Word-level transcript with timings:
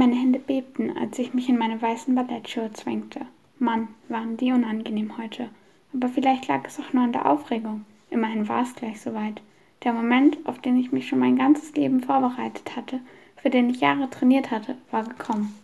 Meine 0.00 0.16
Hände 0.16 0.38
bebten, 0.38 0.96
als 0.96 1.18
ich 1.18 1.34
mich 1.34 1.50
in 1.50 1.58
meine 1.58 1.82
weißen 1.82 2.14
Ballettschuhe 2.14 2.72
zwängte. 2.72 3.20
Mann, 3.58 3.88
waren 4.08 4.38
die 4.38 4.50
unangenehm 4.50 5.18
heute. 5.18 5.50
Aber 5.92 6.08
vielleicht 6.08 6.48
lag 6.48 6.66
es 6.66 6.80
auch 6.80 6.94
nur 6.94 7.02
an 7.02 7.12
der 7.12 7.30
Aufregung. 7.30 7.84
Immerhin 8.08 8.48
war 8.48 8.62
es 8.62 8.74
gleich 8.74 8.98
soweit. 8.98 9.42
Der 9.84 9.92
Moment, 9.92 10.38
auf 10.46 10.58
den 10.58 10.78
ich 10.78 10.90
mich 10.90 11.06
schon 11.06 11.18
mein 11.18 11.36
ganzes 11.36 11.74
Leben 11.74 12.00
vorbereitet 12.00 12.74
hatte, 12.76 13.00
für 13.36 13.50
den 13.50 13.68
ich 13.68 13.82
Jahre 13.82 14.08
trainiert 14.08 14.50
hatte, 14.50 14.78
war 14.90 15.04
gekommen. 15.04 15.54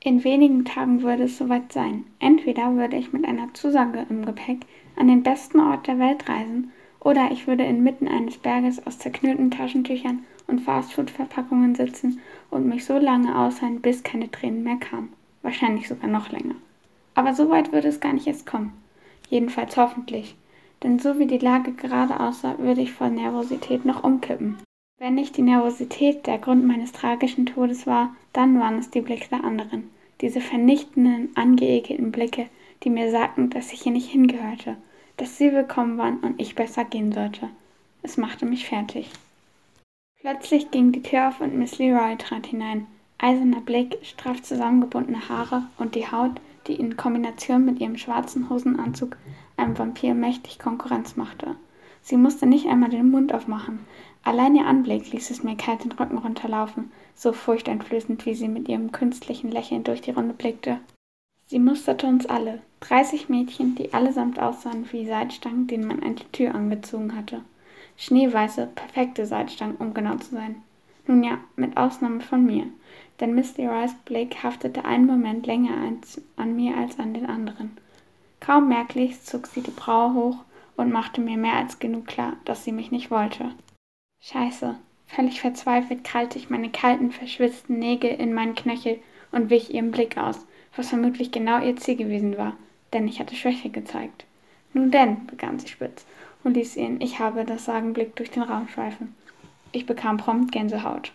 In 0.00 0.24
wenigen 0.24 0.66
Tagen 0.66 1.00
würde 1.00 1.22
es 1.22 1.38
soweit 1.38 1.72
sein. 1.72 2.04
Entweder 2.18 2.76
würde 2.76 2.98
ich 2.98 3.14
mit 3.14 3.24
einer 3.24 3.54
Zusage 3.54 4.04
im 4.10 4.26
Gepäck 4.26 4.66
an 4.96 5.08
den 5.08 5.22
besten 5.22 5.58
Ort 5.58 5.86
der 5.86 5.98
Welt 5.98 6.28
reisen, 6.28 6.70
oder 7.00 7.30
ich 7.30 7.46
würde 7.46 7.64
inmitten 7.64 8.08
eines 8.08 8.36
Berges 8.36 8.86
aus 8.86 8.98
zerknüllten 8.98 9.50
Taschentüchern 9.50 10.22
und 10.46 10.60
Fastfood-Verpackungen 10.60 11.74
sitzen 11.74 12.20
und 12.50 12.66
mich 12.66 12.84
so 12.84 12.98
lange 12.98 13.36
aushalten, 13.36 13.80
bis 13.80 14.02
keine 14.02 14.30
Tränen 14.30 14.62
mehr 14.62 14.76
kamen. 14.76 15.12
Wahrscheinlich 15.42 15.88
sogar 15.88 16.08
noch 16.08 16.30
länger. 16.30 16.54
Aber 17.14 17.34
so 17.34 17.50
weit 17.50 17.72
würde 17.72 17.88
es 17.88 18.00
gar 18.00 18.12
nicht 18.12 18.26
erst 18.26 18.46
kommen. 18.46 18.72
Jedenfalls 19.28 19.76
hoffentlich. 19.76 20.36
Denn 20.82 20.98
so 20.98 21.18
wie 21.18 21.26
die 21.26 21.38
Lage 21.38 21.72
gerade 21.72 22.18
aussah, 22.20 22.58
würde 22.58 22.80
ich 22.80 22.92
vor 22.92 23.08
Nervosität 23.08 23.84
noch 23.84 24.02
umkippen. 24.04 24.58
Wenn 24.98 25.14
nicht 25.14 25.36
die 25.36 25.42
Nervosität 25.42 26.26
der 26.26 26.38
Grund 26.38 26.66
meines 26.66 26.92
tragischen 26.92 27.46
Todes 27.46 27.86
war, 27.86 28.14
dann 28.32 28.58
waren 28.60 28.78
es 28.78 28.90
die 28.90 29.00
Blicke 29.00 29.28
der 29.30 29.44
anderen. 29.44 29.90
Diese 30.20 30.40
vernichtenden, 30.40 31.30
angeekelten 31.34 32.12
Blicke, 32.12 32.46
die 32.82 32.90
mir 32.90 33.10
sagten, 33.10 33.50
dass 33.50 33.72
ich 33.72 33.82
hier 33.82 33.92
nicht 33.92 34.10
hingehörte, 34.10 34.76
dass 35.16 35.38
sie 35.38 35.52
willkommen 35.52 35.98
waren 35.98 36.18
und 36.18 36.40
ich 36.40 36.54
besser 36.54 36.84
gehen 36.84 37.12
sollte. 37.12 37.48
Es 38.02 38.16
machte 38.16 38.46
mich 38.46 38.68
fertig. 38.68 39.10
Plötzlich 40.22 40.70
ging 40.70 40.92
die 40.92 41.02
Tür 41.02 41.28
auf 41.28 41.40
und 41.40 41.58
Miss 41.58 41.78
Leroy 41.78 42.16
trat 42.16 42.46
hinein. 42.46 42.86
Eiserner 43.18 43.60
Blick, 43.60 43.98
straff 44.02 44.40
zusammengebundene 44.40 45.28
Haare 45.28 45.64
und 45.78 45.96
die 45.96 46.12
Haut, 46.12 46.40
die 46.68 46.74
in 46.74 46.96
Kombination 46.96 47.64
mit 47.64 47.80
ihrem 47.80 47.98
schwarzen 47.98 48.48
Hosenanzug 48.48 49.16
einem 49.56 49.76
Vampir 49.76 50.14
mächtig 50.14 50.60
Konkurrenz 50.60 51.16
machte. 51.16 51.56
Sie 52.02 52.16
musste 52.16 52.46
nicht 52.46 52.68
einmal 52.68 52.90
den 52.90 53.10
Mund 53.10 53.34
aufmachen. 53.34 53.80
Allein 54.22 54.54
ihr 54.54 54.64
Anblick 54.64 55.10
ließ 55.12 55.30
es 55.30 55.42
mir 55.42 55.56
kalt 55.56 55.82
den 55.82 55.90
Rücken 55.90 56.18
runterlaufen, 56.18 56.92
so 57.16 57.32
furchteinflößend, 57.32 58.24
wie 58.24 58.34
sie 58.34 58.46
mit 58.46 58.68
ihrem 58.68 58.92
künstlichen 58.92 59.50
Lächeln 59.50 59.82
durch 59.82 60.02
die 60.02 60.12
Runde 60.12 60.34
blickte. 60.34 60.78
Sie 61.46 61.58
musterte 61.58 62.06
uns 62.06 62.26
alle, 62.26 62.62
dreißig 62.78 63.28
Mädchen, 63.28 63.74
die 63.74 63.92
allesamt 63.92 64.38
aussahen 64.38 64.86
wie 64.92 65.04
Seitstangen, 65.04 65.66
denen 65.66 65.88
man 65.88 66.00
eine 66.00 66.14
Tür 66.30 66.54
angezogen 66.54 67.16
hatte. 67.16 67.40
Schneeweiße, 67.96 68.68
perfekte 68.74 69.26
Seitstangen, 69.26 69.76
um 69.76 69.94
genau 69.94 70.16
zu 70.16 70.34
sein. 70.34 70.62
Nun 71.06 71.22
ja, 71.22 71.38
mit 71.56 71.76
Ausnahme 71.76 72.20
von 72.20 72.44
mir, 72.44 72.66
denn 73.20 73.34
Miss 73.34 73.56
Leroys 73.56 73.94
Blick 74.04 74.42
haftete 74.42 74.84
einen 74.84 75.06
Moment 75.06 75.46
länger 75.46 75.74
an 76.36 76.56
mir 76.56 76.76
als 76.76 76.98
an 76.98 77.14
den 77.14 77.26
anderen. 77.26 77.76
Kaum 78.40 78.68
merklich 78.68 79.22
zog 79.22 79.46
sie 79.46 79.62
die 79.62 79.70
Braue 79.70 80.14
hoch 80.14 80.36
und 80.76 80.92
machte 80.92 81.20
mir 81.20 81.36
mehr 81.36 81.54
als 81.54 81.78
genug 81.78 82.06
klar, 82.06 82.36
dass 82.44 82.64
sie 82.64 82.72
mich 82.72 82.90
nicht 82.90 83.10
wollte. 83.10 83.52
Scheiße. 84.20 84.76
Völlig 85.06 85.40
verzweifelt 85.40 86.04
krallte 86.04 86.38
ich 86.38 86.48
meine 86.48 86.70
kalten, 86.70 87.12
verschwitzten 87.12 87.78
Nägel 87.78 88.10
in 88.10 88.32
meinen 88.32 88.54
Knöchel 88.54 88.98
und 89.30 89.50
wich 89.50 89.74
ihrem 89.74 89.90
Blick 89.90 90.16
aus, 90.16 90.46
was 90.74 90.88
vermutlich 90.88 91.30
genau 91.30 91.62
ihr 91.62 91.76
Ziel 91.76 91.96
gewesen 91.96 92.38
war, 92.38 92.56
denn 92.92 93.06
ich 93.06 93.20
hatte 93.20 93.36
Schwäche 93.36 93.68
gezeigt. 93.68 94.24
Nun 94.74 94.90
denn, 94.90 95.26
begann 95.26 95.58
sie 95.58 95.68
spitz 95.68 96.04
und 96.44 96.54
ließ 96.54 96.76
ihn, 96.76 97.00
ich 97.00 97.18
habe 97.18 97.44
das 97.44 97.64
Sagen 97.64 97.92
Blick 97.92 98.16
durch 98.16 98.30
den 98.30 98.42
Raum 98.42 98.68
schweifen. 98.68 99.14
Ich 99.72 99.86
bekam 99.86 100.16
prompt 100.16 100.52
Gänsehaut. 100.52 101.12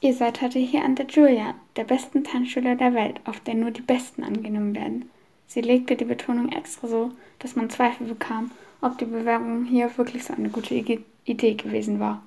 Ihr 0.00 0.14
seid 0.14 0.40
heute 0.40 0.58
hier 0.58 0.82
an 0.82 0.94
der 0.94 1.06
Julia, 1.06 1.54
der 1.76 1.84
besten 1.84 2.24
Tanzschule 2.24 2.76
der 2.76 2.94
Welt, 2.94 3.20
auf 3.24 3.40
der 3.40 3.54
nur 3.54 3.70
die 3.70 3.82
Besten 3.82 4.24
angenommen 4.24 4.74
werden. 4.74 5.10
Sie 5.46 5.60
legte 5.60 5.96
die 5.96 6.04
Betonung 6.04 6.50
extra 6.52 6.88
so, 6.88 7.10
dass 7.38 7.56
man 7.56 7.68
Zweifel 7.68 8.06
bekam, 8.06 8.50
ob 8.80 8.96
die 8.98 9.04
Bewerbung 9.04 9.64
hier 9.64 9.96
wirklich 9.98 10.24
so 10.24 10.32
eine 10.32 10.48
gute 10.48 10.74
Idee 10.74 11.54
gewesen 11.54 12.00
war. 12.00 12.22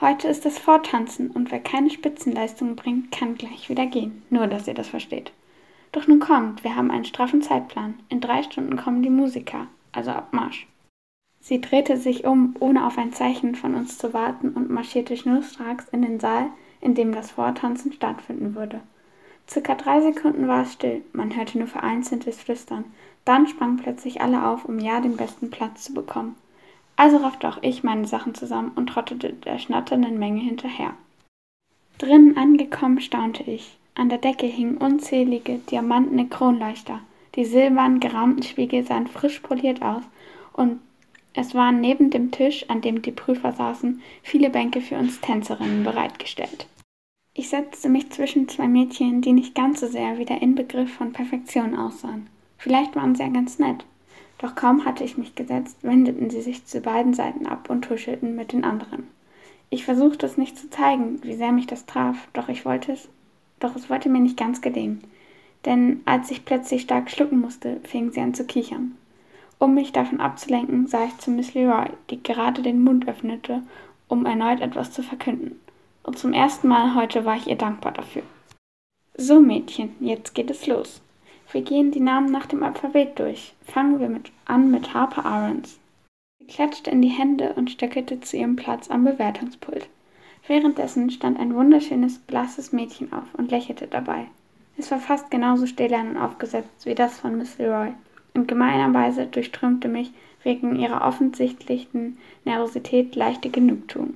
Heute 0.00 0.28
ist 0.28 0.44
es 0.44 0.58
Vortanzen 0.58 1.30
und 1.30 1.50
wer 1.50 1.60
keine 1.60 1.90
Spitzenleistungen 1.90 2.76
bringt, 2.76 3.10
kann 3.10 3.36
gleich 3.36 3.68
wieder 3.68 3.86
gehen. 3.86 4.22
Nur, 4.30 4.46
dass 4.46 4.68
ihr 4.68 4.74
das 4.74 4.88
versteht. 4.88 5.32
Doch 5.94 6.08
nun 6.08 6.18
kommt, 6.18 6.64
wir 6.64 6.74
haben 6.74 6.90
einen 6.90 7.04
straffen 7.04 7.40
Zeitplan. 7.40 7.94
In 8.08 8.20
drei 8.20 8.42
Stunden 8.42 8.76
kommen 8.76 9.02
die 9.04 9.10
Musiker, 9.10 9.68
also 9.92 10.10
Abmarsch. 10.10 10.66
Sie 11.38 11.60
drehte 11.60 11.96
sich 11.96 12.24
um, 12.24 12.56
ohne 12.58 12.84
auf 12.84 12.98
ein 12.98 13.12
Zeichen 13.12 13.54
von 13.54 13.76
uns 13.76 13.96
zu 13.96 14.12
warten, 14.12 14.48
und 14.48 14.70
marschierte 14.70 15.16
schnurstracks 15.16 15.86
in 15.90 16.02
den 16.02 16.18
Saal, 16.18 16.48
in 16.80 16.96
dem 16.96 17.14
das 17.14 17.30
Vortanzen 17.30 17.92
stattfinden 17.92 18.56
würde. 18.56 18.80
Circa 19.48 19.76
drei 19.76 20.00
Sekunden 20.00 20.48
war 20.48 20.62
es 20.62 20.72
still, 20.72 21.04
man 21.12 21.36
hörte 21.36 21.58
nur 21.58 21.68
vereinzeltes 21.68 22.40
Flüstern. 22.40 22.86
Dann 23.24 23.46
sprangen 23.46 23.76
plötzlich 23.76 24.20
alle 24.20 24.48
auf, 24.48 24.64
um 24.64 24.80
ja 24.80 25.00
den 25.00 25.16
besten 25.16 25.48
Platz 25.48 25.84
zu 25.84 25.94
bekommen. 25.94 26.34
Also 26.96 27.18
raffte 27.18 27.48
auch 27.48 27.58
ich 27.62 27.84
meine 27.84 28.08
Sachen 28.08 28.34
zusammen 28.34 28.72
und 28.74 28.88
trottete 28.88 29.32
der 29.32 29.60
schnatternden 29.60 30.18
Menge 30.18 30.40
hinterher. 30.40 30.94
Drinnen 31.98 32.36
angekommen 32.36 33.00
staunte 33.00 33.44
ich. 33.44 33.78
An 33.96 34.08
der 34.08 34.18
Decke 34.18 34.46
hingen 34.46 34.78
unzählige 34.78 35.58
diamantene 35.70 36.28
Kronleuchter. 36.28 37.00
Die 37.36 37.44
silbernen 37.44 38.00
gerahmten 38.00 38.42
Spiegel 38.42 38.84
sahen 38.84 39.06
frisch 39.06 39.40
poliert 39.40 39.82
aus 39.82 40.02
und 40.52 40.80
es 41.32 41.54
waren 41.54 41.80
neben 41.80 42.10
dem 42.10 42.30
Tisch, 42.30 42.68
an 42.68 42.80
dem 42.80 43.02
die 43.02 43.12
Prüfer 43.12 43.52
saßen, 43.52 44.00
viele 44.22 44.50
Bänke 44.50 44.80
für 44.80 44.96
uns 44.96 45.20
Tänzerinnen 45.20 45.82
bereitgestellt. 45.82 46.68
Ich 47.34 47.48
setzte 47.48 47.88
mich 47.88 48.10
zwischen 48.10 48.48
zwei 48.48 48.68
Mädchen, 48.68 49.20
die 49.20 49.32
nicht 49.32 49.56
ganz 49.56 49.80
so 49.80 49.88
sehr 49.88 50.18
wie 50.18 50.24
der 50.24 50.42
Inbegriff 50.42 50.92
von 50.94 51.12
Perfektion 51.12 51.76
aussahen. 51.76 52.28
Vielleicht 52.58 52.94
waren 52.94 53.16
sie 53.16 53.22
ja 53.22 53.28
ganz 53.28 53.58
nett. 53.58 53.84
Doch 54.38 54.54
kaum 54.54 54.84
hatte 54.84 55.02
ich 55.02 55.18
mich 55.18 55.34
gesetzt, 55.34 55.78
wendeten 55.82 56.30
sie 56.30 56.42
sich 56.42 56.64
zu 56.66 56.80
beiden 56.80 57.14
Seiten 57.14 57.46
ab 57.46 57.68
und 57.70 57.82
tuschelten 57.82 58.36
mit 58.36 58.52
den 58.52 58.64
anderen. 58.64 59.08
Ich 59.70 59.84
versuchte 59.84 60.26
es 60.26 60.36
nicht 60.36 60.56
zu 60.56 60.70
zeigen, 60.70 61.20
wie 61.24 61.34
sehr 61.34 61.50
mich 61.50 61.66
das 61.66 61.86
traf, 61.86 62.28
doch 62.32 62.48
ich 62.48 62.64
wollte 62.64 62.92
es, 62.92 63.08
doch 63.64 63.74
es 63.76 63.90
wollte 63.90 64.08
mir 64.08 64.20
nicht 64.20 64.36
ganz 64.36 64.60
gelingen. 64.60 65.02
Denn 65.64 66.02
als 66.04 66.30
ich 66.30 66.44
plötzlich 66.44 66.82
stark 66.82 67.10
schlucken 67.10 67.40
musste, 67.40 67.80
fingen 67.84 68.12
sie 68.12 68.20
an 68.20 68.34
zu 68.34 68.44
kichern. 68.44 68.96
Um 69.58 69.74
mich 69.74 69.92
davon 69.92 70.20
abzulenken, 70.20 70.86
sah 70.86 71.04
ich 71.04 71.16
zu 71.18 71.30
Miss 71.30 71.54
Leroy, 71.54 71.88
die 72.10 72.22
gerade 72.22 72.62
den 72.62 72.82
Mund 72.84 73.08
öffnete, 73.08 73.62
um 74.08 74.26
erneut 74.26 74.60
etwas 74.60 74.92
zu 74.92 75.02
verkünden. 75.02 75.58
Und 76.02 76.18
zum 76.18 76.32
ersten 76.32 76.68
Mal 76.68 76.94
heute 76.94 77.24
war 77.24 77.36
ich 77.36 77.46
ihr 77.46 77.56
dankbar 77.56 77.92
dafür. 77.92 78.22
So, 79.16 79.40
Mädchen, 79.40 79.94
jetzt 80.00 80.34
geht 80.34 80.50
es 80.50 80.66
los. 80.66 81.00
Wir 81.50 81.62
gehen 81.62 81.92
die 81.92 82.00
Namen 82.00 82.30
nach 82.30 82.46
dem 82.46 82.62
Alphabet 82.62 83.18
durch. 83.18 83.54
Fangen 83.64 84.00
wir 84.00 84.08
mit, 84.08 84.32
an 84.44 84.70
mit 84.70 84.92
Harper 84.92 85.24
Aarons. 85.24 85.78
Sie 86.40 86.46
klatschte 86.46 86.90
in 86.90 87.00
die 87.00 87.08
Hände 87.08 87.54
und 87.54 87.70
stöckelte 87.70 88.20
zu 88.20 88.36
ihrem 88.36 88.56
Platz 88.56 88.90
am 88.90 89.04
Bewertungspult. 89.04 89.88
Währenddessen 90.46 91.10
stand 91.10 91.38
ein 91.40 91.54
wunderschönes, 91.54 92.18
blasses 92.18 92.72
Mädchen 92.72 93.12
auf 93.12 93.34
und 93.34 93.50
lächelte 93.50 93.86
dabei. 93.86 94.26
Es 94.76 94.90
war 94.90 94.98
fast 94.98 95.30
genauso 95.30 95.66
stählern 95.66 96.10
und 96.10 96.16
aufgesetzt 96.16 96.84
wie 96.84 96.94
das 96.94 97.18
von 97.18 97.38
Miss 97.38 97.58
Leroy 97.58 97.92
und 98.34 98.48
gemeinerweise 98.48 99.26
durchströmte 99.26 99.88
mich 99.88 100.12
wegen 100.42 100.76
ihrer 100.76 101.06
offensichtlichen 101.06 102.18
Nervosität 102.44 103.16
leichte 103.16 103.48
Genugtuung. 103.48 104.14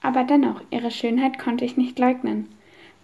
Aber 0.00 0.24
dennoch, 0.24 0.62
ihre 0.70 0.90
Schönheit 0.90 1.38
konnte 1.38 1.64
ich 1.64 1.76
nicht 1.76 1.98
leugnen. 1.98 2.48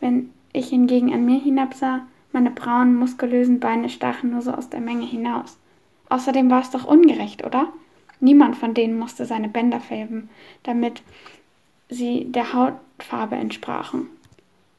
Wenn 0.00 0.30
ich 0.52 0.68
hingegen 0.68 1.12
an 1.12 1.24
mir 1.24 1.38
hinabsah, 1.38 2.06
meine 2.32 2.50
braunen, 2.50 2.96
muskulösen 2.96 3.60
Beine 3.60 3.88
stachen 3.88 4.30
nur 4.30 4.42
so 4.42 4.52
aus 4.52 4.70
der 4.70 4.80
Menge 4.80 5.06
hinaus. 5.06 5.58
Außerdem 6.08 6.50
war 6.50 6.62
es 6.62 6.70
doch 6.70 6.84
ungerecht, 6.84 7.44
oder? 7.44 7.72
Niemand 8.20 8.56
von 8.56 8.74
denen 8.74 8.98
musste 8.98 9.26
seine 9.26 9.48
Bänder 9.48 9.80
färben, 9.80 10.28
damit 10.62 11.02
sie 11.88 12.26
der 12.30 12.52
Hautfarbe 12.52 13.36
entsprachen. 13.36 14.08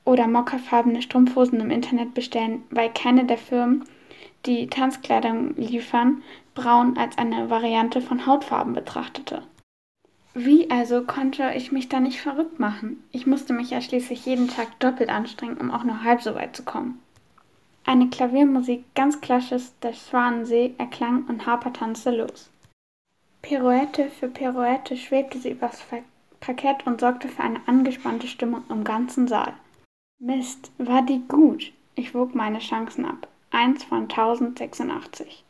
Oder 0.05 0.27
mockerfarbene 0.27 1.01
Strumpfhosen 1.01 1.59
im 1.59 1.71
Internet 1.71 2.13
bestellen, 2.13 2.63
weil 2.69 2.91
keine 2.91 3.25
der 3.25 3.37
Firmen 3.37 3.85
die 4.45 4.67
Tanzkleidung 4.67 5.55
liefern, 5.55 6.23
braun 6.55 6.97
als 6.97 7.17
eine 7.17 7.49
Variante 7.49 8.01
von 8.01 8.25
Hautfarben 8.25 8.73
betrachtete. 8.73 9.43
Wie 10.33 10.69
also 10.69 11.03
konnte 11.03 11.51
ich 11.55 11.71
mich 11.71 11.89
da 11.89 11.99
nicht 11.99 12.21
verrückt 12.21 12.59
machen? 12.59 13.03
Ich 13.11 13.27
musste 13.27 13.51
mich 13.51 13.71
ja 13.71 13.81
schließlich 13.81 14.25
jeden 14.25 14.47
Tag 14.47 14.79
doppelt 14.79 15.09
anstrengen, 15.09 15.57
um 15.57 15.71
auch 15.71 15.83
nur 15.83 16.03
halb 16.03 16.21
so 16.21 16.35
weit 16.35 16.55
zu 16.55 16.63
kommen. 16.63 16.99
Eine 17.85 18.09
Klaviermusik 18.09 18.83
ganz 18.93 19.19
klassisch 19.19 19.63
der 19.81 19.93
Schwanensee 19.93 20.75
erklang 20.77 21.25
und 21.27 21.45
Harper 21.45 21.73
tanzte 21.73 22.11
los. 22.11 22.49
Pirouette 23.41 24.09
für 24.09 24.27
Pirouette 24.27 24.95
schwebte 24.95 25.39
sie 25.39 25.51
übers 25.51 25.81
Parkett 26.39 26.85
und 26.87 26.99
sorgte 26.99 27.27
für 27.27 27.43
eine 27.43 27.61
angespannte 27.67 28.27
Stimmung 28.27 28.63
im 28.69 28.83
ganzen 28.83 29.27
Saal. 29.27 29.53
Mist, 30.19 30.71
war 30.77 31.01
die 31.01 31.21
gut? 31.27 31.71
Ich 31.95 32.13
wog 32.13 32.35
meine 32.35 32.59
Chancen 32.59 33.05
ab. 33.05 33.27
Eins 33.51 33.83
von 33.83 34.03
1086. 34.03 35.43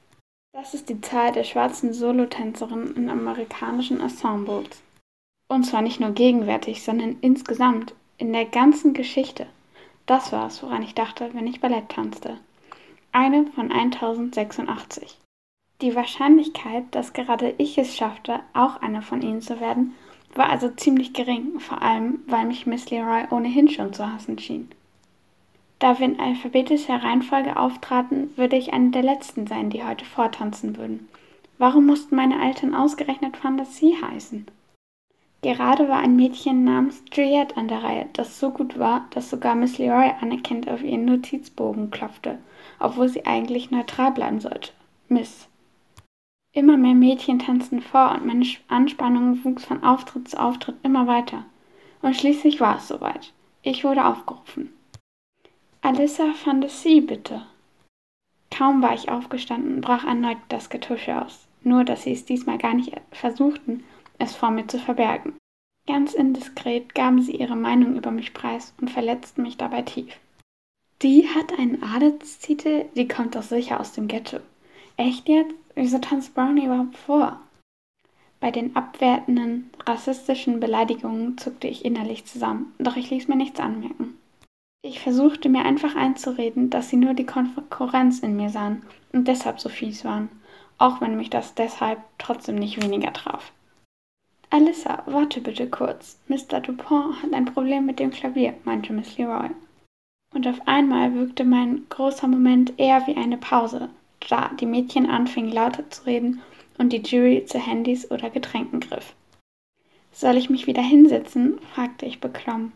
Das 0.54 0.74
ist 0.74 0.90
die 0.90 1.00
Zahl 1.02 1.32
der 1.32 1.44
schwarzen 1.44 1.94
Solotänzerinnen 1.94 2.96
in 2.96 3.10
amerikanischen 3.10 4.00
Ensembles. 4.00 4.82
Und 5.48 5.64
zwar 5.64 5.82
nicht 5.82 6.00
nur 6.00 6.12
gegenwärtig, 6.12 6.84
sondern 6.84 7.18
insgesamt 7.22 7.94
in 8.18 8.34
der 8.34 8.46
ganzen 8.46 8.94
Geschichte. 8.94 9.48
Das 10.06 10.32
war 10.32 10.48
es, 10.48 10.62
woran 10.64 10.84
ich 10.84 10.96
dachte, 10.96 11.30
wenn 11.34 11.48
ich 11.48 11.62
Ballett 11.62 11.90
tanzte. 11.90 12.38
Eine 13.12 13.46
von 13.56 13.72
1086. 13.72 15.18
Die 15.82 15.96
Wahrscheinlichkeit, 15.96 16.84
dass 16.92 17.14
gerade 17.14 17.54
ich 17.58 17.78
es 17.78 17.96
schaffte, 17.96 18.42
auch 18.54 18.82
eine 18.82 19.02
von 19.02 19.22
ihnen 19.22 19.42
zu 19.42 19.60
werden, 19.60 19.96
war 20.36 20.50
also 20.50 20.70
ziemlich 20.70 21.14
gering, 21.14 21.60
vor 21.60 21.82
allem 21.82 22.20
weil 22.28 22.46
mich 22.46 22.66
Miss 22.66 22.90
Leroy 22.90 23.26
ohnehin 23.32 23.68
schon 23.68 23.94
zu 23.94 24.12
hassen 24.12 24.38
schien. 24.38 24.70
Da 25.80 25.98
wir 25.98 26.06
in 26.06 26.20
alphabetischer 26.20 27.04
Reihenfolge 27.04 27.58
auftraten, 27.58 28.36
würde 28.38 28.58
ich 28.58 28.74
eine 28.74 28.92
der 28.92 29.04
letzten 29.04 29.48
sein, 29.48 29.70
die 29.70 29.84
heute 29.84 30.06
vortanzen 30.06 30.78
würden. 30.78 31.08
Warum 31.58 31.86
mussten 31.86 32.16
meine 32.16 32.42
Eltern 32.42 32.74
ausgerechnet 32.74 33.38
Fantasie 33.38 33.96
heißen? 34.02 34.46
Gerade 35.42 35.88
war 35.88 36.00
ein 36.00 36.18
Mädchen 36.18 36.66
namens 36.66 37.02
Juliette 37.14 37.56
an 37.56 37.70
der 37.70 37.84
Reihe, 37.84 38.08
das 38.14 38.40
so 38.40 38.50
gut 38.50 38.78
war, 38.78 39.08
dass 39.12 39.30
sogar 39.30 39.56
Miss 39.56 39.78
Leroy 39.78 40.12
anerkennt 40.22 40.70
auf 40.70 40.84
ihren 40.84 41.06
Notizbogen 41.06 41.92
klopfte, 41.92 42.40
obwohl 42.80 43.08
sie 43.08 43.26
eigentlich 43.26 43.72
neutral 43.72 44.12
bleiben 44.12 44.42
sollte. 44.42 44.72
Miss. 45.10 45.49
Immer 46.52 46.78
mehr 46.78 46.96
Mädchen 46.96 47.40
tanzten 47.40 47.82
vor 47.82 48.12
und 48.12 48.26
meine 48.26 48.46
Anspannung 48.68 49.44
wuchs 49.44 49.66
von 49.66 49.84
Auftritt 49.84 50.30
zu 50.30 50.40
Auftritt 50.40 50.78
immer 50.84 51.06
weiter. 51.06 51.46
Und 52.02 52.16
schließlich 52.16 52.60
war 52.60 52.78
es 52.78 52.88
soweit. 52.88 53.34
Ich 53.62 53.84
wurde 53.84 54.06
aufgerufen. 54.06 54.74
Alissa 55.82 56.34
Fantasie, 56.34 57.02
bitte. 57.02 57.46
Kaum 58.52 58.82
war 58.82 58.94
ich 58.94 59.10
aufgestanden, 59.10 59.82
brach 59.82 60.06
erneut 60.06 60.38
das 60.50 60.70
Getusche 60.70 61.22
aus, 61.24 61.48
nur 61.64 61.84
dass 61.84 62.04
sie 62.04 62.14
es 62.14 62.26
diesmal 62.26 62.58
gar 62.58 62.74
nicht 62.74 62.94
versuchten, 63.12 63.84
es 64.18 64.36
vor 64.36 64.52
mir 64.52 64.68
zu 64.68 64.80
verbergen. 64.80 65.38
Ganz 65.88 66.14
indiskret 66.14 66.94
gaben 66.96 67.22
sie 67.22 67.36
ihre 67.36 67.56
Meinung 67.56 67.96
über 67.96 68.12
mich 68.12 68.34
preis 68.34 68.74
und 68.82 68.90
verletzten 68.90 69.44
mich 69.44 69.58
dabei 69.58 69.84
tief. 69.84 70.20
Die 71.02 71.30
hat 71.30 71.58
einen 71.58 71.82
Adelstitel, 71.82 72.86
die 72.96 73.08
kommt 73.08 73.36
doch 73.36 73.44
sicher 73.44 73.80
aus 73.80 73.94
dem 73.94 74.08
Ghetto. 74.08 74.40
Echt 75.00 75.30
jetzt? 75.30 75.56
Wieso 75.76 75.98
tanzt 76.00 76.36
Brownie 76.36 76.66
überhaupt 76.66 76.98
vor? 76.98 77.40
Bei 78.42 78.52
den 78.52 78.76
abwertenden, 78.76 79.70
rassistischen 79.88 80.60
Beleidigungen 80.60 81.38
zuckte 81.38 81.70
ich 81.70 81.86
innerlich 81.86 82.26
zusammen, 82.26 82.74
doch 82.80 82.98
ich 82.98 83.10
ließ 83.10 83.30
mir 83.30 83.38
nichts 83.38 83.62
anmerken. 83.62 84.18
Ich 84.82 85.00
versuchte 85.00 85.48
mir 85.48 85.64
einfach 85.64 85.96
einzureden, 85.96 86.70
dass 86.70 86.90
sie 86.90 86.98
nur 86.98 87.14
die 87.14 87.26
Konkurrenz 87.26 88.20
in 88.20 88.36
mir 88.36 88.50
sahen 88.50 88.84
und 89.14 89.30
deshalb 89.30 89.62
so 89.62 89.70
fies 89.70 90.04
waren, 90.04 90.28
auch 90.78 91.00
wenn 91.00 91.16
mich 91.16 91.30
das 91.30 91.56
deshalb 91.56 92.00
trotzdem 92.18 92.56
nicht 92.56 92.84
weniger 92.84 93.14
traf. 93.14 93.54
Alissa, 94.50 95.04
warte 95.06 95.40
bitte 95.40 95.70
kurz. 95.70 96.20
Mr. 96.28 96.60
Dupont 96.60 97.24
hat 97.24 97.34
ein 97.34 97.46
Problem 97.46 97.86
mit 97.86 98.00
dem 98.00 98.12
Klavier, 98.12 98.54
meinte 98.66 98.92
Miss 98.92 99.18
Leroy. 99.18 99.52
Und 100.36 100.46
auf 100.46 100.68
einmal 100.68 101.14
wirkte 101.14 101.46
mein 101.46 101.88
großer 101.88 102.28
Moment 102.28 102.74
eher 102.78 103.08
wie 103.08 103.16
eine 103.16 103.38
Pause, 103.38 103.90
da 104.28 104.52
die 104.60 104.66
Mädchen 104.66 105.10
anfingen 105.10 105.52
lauter 105.52 105.90
zu 105.90 106.06
reden 106.06 106.42
und 106.78 106.94
die 106.94 107.02
Jury 107.02 107.46
zu 107.46 107.60
Handys 107.60 108.10
oder 108.10 108.30
Getränken 108.30 108.80
griff. 108.80 109.14
Soll 110.12 110.38
ich 110.38 110.50
mich 110.50 110.68
wieder 110.68 110.82
hinsetzen? 110.82 111.60
fragte 111.74 112.06
ich 112.06 112.20
beklommen. 112.20 112.74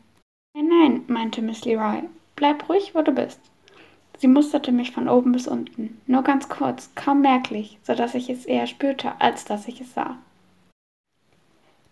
Nein, 0.56 0.68
nein, 0.68 1.04
meinte 1.08 1.42
Miss 1.42 1.66
Leroy. 1.66 2.04
Bleib 2.36 2.70
ruhig, 2.70 2.94
wo 2.96 3.02
du 3.02 3.12
bist. 3.12 3.40
Sie 4.18 4.28
musterte 4.28 4.72
mich 4.72 4.92
von 4.92 5.10
oben 5.10 5.32
bis 5.32 5.48
unten, 5.48 6.00
nur 6.08 6.22
ganz 6.22 6.48
kurz, 6.48 6.92
kaum 6.96 7.22
merklich, 7.22 7.80
so 7.84 7.94
dass 7.96 8.16
ich 8.16 8.30
es 8.30 8.46
eher 8.46 8.68
spürte, 8.68 9.20
als 9.20 9.44
dass 9.44 9.68
ich 9.68 9.82
es 9.82 9.94
sah. 9.94 10.18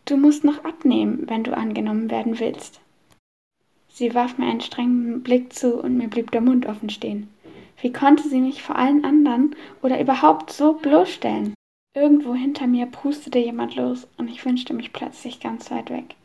Du 0.06 0.18
musst 0.18 0.44
noch 0.44 0.64
abnehmen, 0.64 1.26
wenn 1.28 1.44
du 1.44 1.56
angenommen 1.56 2.10
werden 2.10 2.40
willst. 2.40 2.80
Sie 3.90 4.14
warf 4.16 4.38
mir 4.38 4.46
einen 4.46 4.62
strengen 4.62 5.22
Blick 5.24 5.54
zu 5.54 5.82
und 5.82 5.98
mir 5.98 6.08
blieb 6.08 6.32
der 6.32 6.42
Mund 6.42 6.66
offen 6.66 6.90
stehen. 6.90 7.28
Wie 7.82 7.92
konnte 7.92 8.30
sie 8.30 8.40
mich 8.40 8.62
vor 8.62 8.76
allen 8.76 9.04
anderen 9.04 9.56
oder 9.82 10.00
überhaupt 10.00 10.52
so 10.52 10.74
bloßstellen? 10.74 11.54
Irgendwo 11.96 12.36
hinter 12.36 12.68
mir 12.68 12.86
prustete 12.86 13.40
jemand 13.40 13.76
los 13.76 14.08
und 14.18 14.30
ich 14.30 14.46
wünschte 14.46 14.74
mich 14.74 14.94
plötzlich 14.94 15.40
ganz 15.40 15.72
weit 15.72 15.90
weg. 15.90 16.16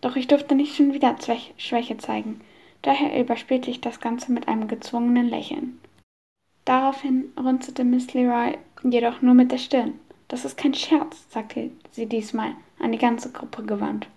Doch 0.00 0.14
ich 0.14 0.28
durfte 0.28 0.54
nicht 0.54 0.76
schon 0.76 0.92
wieder 0.92 1.16
Schwäche 1.56 1.96
zeigen, 1.96 2.40
daher 2.82 3.18
überspielte 3.18 3.70
ich 3.70 3.80
das 3.80 4.00
Ganze 4.00 4.30
mit 4.30 4.46
einem 4.46 4.68
gezwungenen 4.68 5.28
Lächeln. 5.28 5.80
Daraufhin 6.64 7.32
runzelte 7.42 7.82
Miss 7.82 8.12
Leroy 8.12 8.58
jedoch 8.84 9.22
nur 9.22 9.34
mit 9.34 9.50
der 9.50 9.58
Stirn. 9.58 9.98
Das 10.28 10.44
ist 10.44 10.58
kein 10.58 10.74
Scherz, 10.74 11.26
sagte 11.30 11.70
sie 11.90 12.06
diesmal, 12.06 12.52
an 12.78 12.92
die 12.92 12.98
ganze 12.98 13.32
Gruppe 13.32 13.64
gewandt. 13.64 14.08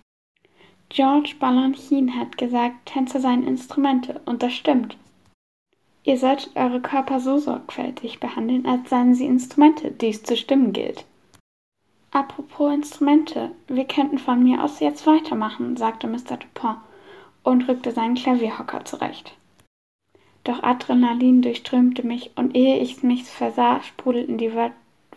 George 0.90 1.34
Balanchine 1.40 2.14
hat 2.14 2.36
gesagt, 2.36 2.84
Tänze 2.84 3.18
seien 3.18 3.46
Instrumente, 3.46 4.20
und 4.26 4.42
das 4.42 4.52
stimmt. 4.52 4.98
Ihr 6.04 6.18
solltet 6.18 6.56
eure 6.56 6.80
Körper 6.80 7.20
so 7.20 7.38
sorgfältig 7.38 8.18
behandeln, 8.18 8.66
als 8.66 8.90
seien 8.90 9.14
sie 9.14 9.26
Instrumente, 9.26 9.90
die 9.92 10.08
es 10.08 10.22
zu 10.22 10.36
stimmen 10.36 10.72
gilt. 10.72 11.04
Apropos 12.10 12.74
Instrumente, 12.74 13.52
wir 13.68 13.84
könnten 13.84 14.18
von 14.18 14.42
mir 14.42 14.62
aus 14.62 14.80
jetzt 14.80 15.06
weitermachen, 15.06 15.76
sagte 15.76 16.08
Mr. 16.08 16.36
Dupont 16.36 16.78
und 17.42 17.68
rückte 17.68 17.92
seinen 17.92 18.16
Klavierhocker 18.16 18.84
zurecht. 18.84 19.34
Doch 20.44 20.62
Adrenalin 20.62 21.40
durchströmte 21.40 22.04
mich 22.04 22.32
und 22.36 22.56
ehe 22.56 22.78
ich 22.80 23.02
mich 23.02 23.24
versah, 23.24 23.80
sprudelten 23.82 24.38
die 24.38 24.52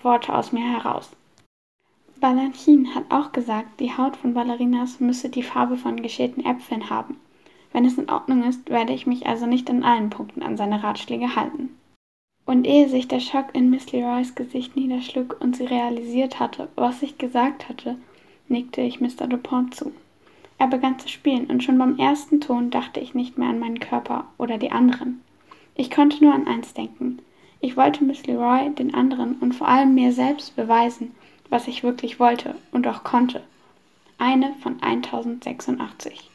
Worte 0.02 0.34
aus 0.34 0.52
mir 0.52 0.64
heraus. 0.64 1.10
Valentin 2.22 2.94
hat 2.96 3.06
auch 3.10 3.32
gesagt, 3.32 3.80
die 3.80 3.98
Haut 3.98 4.16
von 4.18 4.34
Ballerinas 4.34 5.00
müsse 5.00 5.30
die 5.30 5.44
Farbe 5.44 5.78
von 5.78 6.02
geschälten 6.02 6.46
Äpfeln 6.46 6.90
haben. 6.90 7.20
Wenn 7.76 7.84
es 7.84 7.98
in 7.98 8.10
Ordnung 8.10 8.44
ist, 8.44 8.70
werde 8.70 8.94
ich 8.94 9.06
mich 9.06 9.28
also 9.28 9.48
nicht 9.48 9.68
in 9.68 9.84
allen 9.84 10.10
Punkten 10.10 10.42
an 10.44 10.56
seine 10.56 10.82
Ratschläge 10.82 11.36
halten. 11.36 11.76
Und 12.46 12.66
ehe 12.66 12.88
sich 12.88 13.10
der 13.10 13.20
Schock 13.20 13.48
in 13.52 13.70
Miss 13.70 13.92
Leroys 13.92 14.34
Gesicht 14.34 14.78
niederschlug 14.78 15.36
und 15.42 15.58
sie 15.58 15.66
realisiert 15.66 16.40
hatte, 16.40 16.70
was 16.76 17.02
ich 17.02 17.18
gesagt 17.18 17.68
hatte, 17.68 17.98
nickte 18.48 18.80
ich 18.80 19.02
Mr. 19.02 19.28
Dupont 19.28 19.76
zu. 19.76 19.92
Er 20.58 20.68
begann 20.68 21.00
zu 21.00 21.10
spielen, 21.10 21.48
und 21.48 21.66
schon 21.66 21.78
beim 21.78 21.98
ersten 21.98 22.40
Ton 22.40 22.70
dachte 22.70 23.02
ich 23.02 23.14
nicht 23.14 23.38
mehr 23.38 23.50
an 23.50 23.60
meinen 23.60 23.82
Körper 23.82 24.24
oder 24.38 24.58
die 24.58 24.72
anderen. 24.72 25.22
Ich 25.76 25.92
konnte 25.92 26.24
nur 26.24 26.34
an 26.34 26.48
eins 26.48 26.74
denken. 26.74 27.20
Ich 27.60 27.76
wollte 27.76 28.06
Miss 28.06 28.26
Leroy, 28.26 28.70
den 28.70 28.94
anderen 28.94 29.36
und 29.42 29.52
vor 29.52 29.68
allem 29.68 29.96
mir 29.96 30.14
selbst 30.14 30.56
beweisen, 30.56 31.14
was 31.50 31.68
ich 31.68 31.84
wirklich 31.84 32.22
wollte 32.22 32.56
und 32.72 32.88
auch 32.88 33.04
konnte. 33.04 33.44
Eine 34.18 34.54
von 34.62 34.82
1086. 34.82 36.32